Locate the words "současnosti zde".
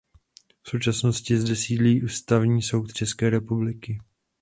0.69-1.55